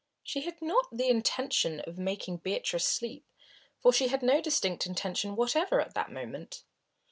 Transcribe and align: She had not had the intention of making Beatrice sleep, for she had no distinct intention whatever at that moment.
She 0.23 0.41
had 0.41 0.63
not 0.63 0.87
had 0.89 0.97
the 0.97 1.09
intention 1.09 1.79
of 1.81 1.99
making 1.99 2.37
Beatrice 2.37 2.87
sleep, 2.87 3.23
for 3.79 3.93
she 3.93 4.07
had 4.07 4.23
no 4.23 4.41
distinct 4.41 4.87
intention 4.87 5.35
whatever 5.35 5.79
at 5.79 5.93
that 5.93 6.11
moment. 6.11 6.63